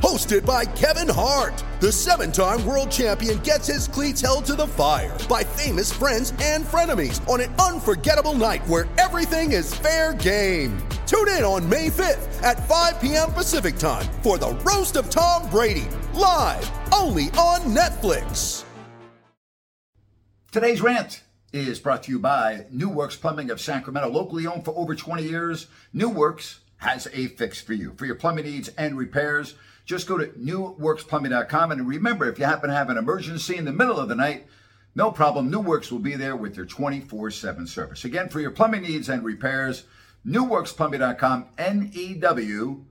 [0.00, 4.66] Hosted by Kevin Hart, the seven time world champion gets his cleats held to the
[4.66, 10.76] fire by famous friends and frenemies on an unforgettable night where everything is fair game.
[11.06, 13.32] Tune in on May 5th at 5 p.m.
[13.32, 18.64] Pacific time for the Roast of Tom Brady, live only on Netflix.
[20.52, 21.22] Today's rant
[21.54, 25.22] is brought to you by New Works Plumbing of Sacramento, locally owned for over 20
[25.22, 25.68] years.
[25.94, 27.94] New Works has a fix for you.
[27.96, 31.72] For your plumbing needs and repairs, just go to newworksplumbing.com.
[31.72, 34.46] And remember, if you happen to have an emergency in the middle of the night,
[34.94, 35.50] no problem.
[35.50, 38.04] New Works will be there with their 24 7 service.
[38.04, 39.84] Again, for your plumbing needs and repairs,
[40.26, 42.84] newworksplumbing.com, N E W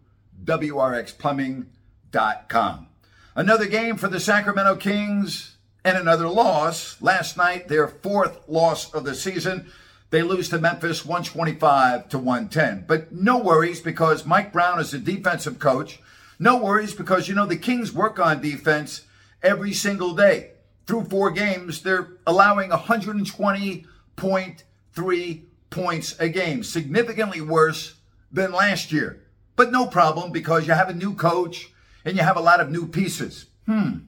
[0.43, 2.87] W R X plumbing.com.
[3.35, 7.01] Another game for the Sacramento Kings and another loss.
[7.01, 9.71] Last night, their fourth loss of the season.
[10.09, 12.85] They lose to Memphis 125 to 110.
[12.87, 15.99] But no worries because Mike Brown is a defensive coach.
[16.39, 19.01] No worries because, you know, the Kings work on defense
[19.41, 20.51] every single day.
[20.85, 27.95] Through four games, they're allowing 120.3 points a game, significantly worse
[28.31, 29.23] than last year.
[29.55, 31.71] But no problem because you have a new coach
[32.03, 33.45] and you have a lot of new pieces.
[33.65, 33.99] Hmm.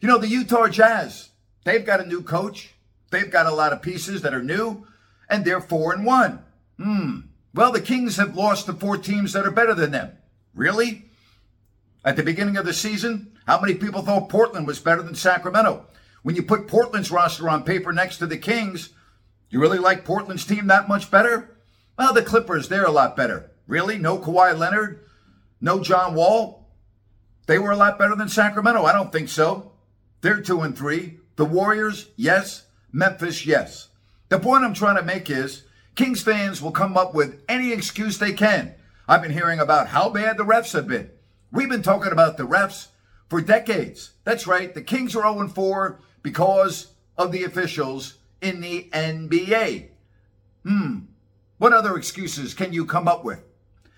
[0.00, 1.28] You know, the Utah Jazz,
[1.64, 2.74] they've got a new coach.
[3.10, 4.86] They've got a lot of pieces that are new,
[5.28, 6.44] and they're four and one.
[6.78, 7.20] Hmm.
[7.54, 10.12] Well, the Kings have lost to four teams that are better than them.
[10.54, 11.10] Really?
[12.04, 15.86] At the beginning of the season, how many people thought Portland was better than Sacramento?
[16.22, 18.90] When you put Portland's roster on paper next to the Kings,
[19.50, 21.56] you really like Portland's team that much better?
[21.98, 23.52] Well, the Clippers, they're a lot better.
[23.66, 23.98] Really?
[23.98, 25.04] No Kawhi Leonard?
[25.60, 26.68] No John Wall?
[27.46, 28.84] They were a lot better than Sacramento?
[28.84, 29.72] I don't think so.
[30.22, 31.18] They're two and three.
[31.36, 32.66] The Warriors, yes.
[32.90, 33.88] Memphis, yes.
[34.34, 35.62] The point I'm trying to make is
[35.94, 38.74] Kings fans will come up with any excuse they can.
[39.06, 41.08] I've been hearing about how bad the refs have been.
[41.52, 42.88] We've been talking about the refs
[43.28, 44.10] for decades.
[44.24, 44.74] That's right.
[44.74, 49.90] The Kings are 0 4 because of the officials in the NBA.
[50.64, 50.98] Hmm.
[51.58, 53.40] What other excuses can you come up with?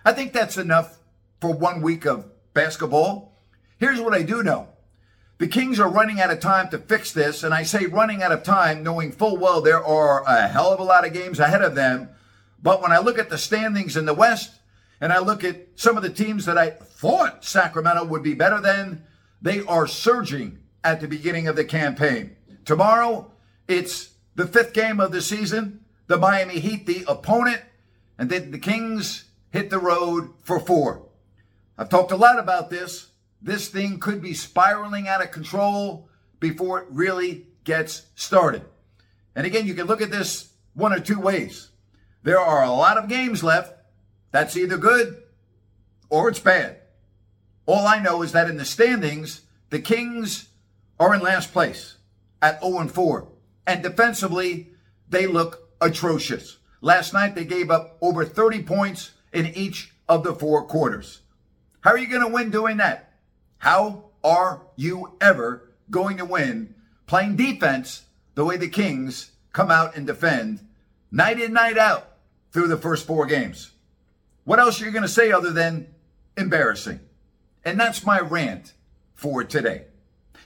[0.05, 0.99] I think that's enough
[1.41, 3.33] for one week of basketball.
[3.79, 4.69] Here's what I do know.
[5.39, 8.33] The Kings are running out of time to fix this, and I say running out
[8.33, 11.63] of time knowing full well there are a hell of a lot of games ahead
[11.63, 12.09] of them.
[12.63, 14.61] But when I look at the standings in the West,
[14.99, 18.61] and I look at some of the teams that I thought Sacramento would be better
[18.63, 19.05] than,
[19.43, 22.35] they are surging at the beginning of the campaign.
[22.65, 23.31] Tomorrow,
[23.69, 25.85] it's the fifth game of the season.
[26.07, 27.61] The Miami Heat, the opponent,
[28.17, 31.03] and then the Kings hit the road for four.
[31.77, 33.09] I've talked a lot about this.
[33.41, 36.09] This thing could be spiraling out of control
[36.41, 38.65] before it really gets started.
[39.35, 41.71] And again, you can look at this one or two ways.
[42.23, 43.73] There are a lot of games left.
[44.33, 45.23] That's either good
[46.09, 46.81] or it's bad.
[47.67, 50.49] All I know is that in the standings, the Kings
[50.99, 51.97] are in last place
[52.41, 53.29] at 0 4.
[53.67, 54.71] And defensively,
[55.09, 56.59] they look atrocious.
[56.81, 61.21] Last night, they gave up over 30 points in each of the four quarters.
[61.81, 63.06] How are you going to win doing that?
[63.67, 66.77] How are you ever going to win
[67.09, 68.05] playing defense
[68.37, 70.61] the way the Kings come out and defend
[71.11, 72.13] night in, night out
[72.53, 73.73] through the first four games?
[74.45, 75.93] What else are you going to say other than
[76.37, 77.01] embarrassing?
[77.65, 78.73] And that's my rant
[79.15, 79.87] for today.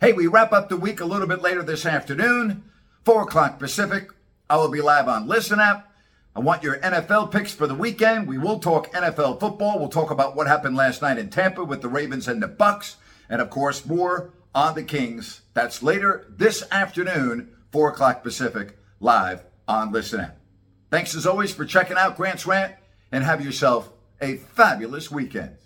[0.00, 2.64] Hey, we wrap up the week a little bit later this afternoon,
[3.04, 4.09] 4 o'clock Pacific.
[4.48, 5.92] I will be live on Listen App.
[6.34, 8.27] I want your NFL picks for the weekend.
[8.28, 9.78] We will talk NFL football.
[9.78, 12.94] We'll talk about what happened last night in Tampa with the Ravens and the Bucs,
[13.30, 15.41] and of course more on the Kings.
[15.54, 20.36] That's later this afternoon, 4 o'clock Pacific, live on Listen App.
[20.91, 22.74] Thanks as always for checking out Grant's Rant,
[23.12, 23.91] and have yourself
[24.21, 25.56] a fabulous weekend.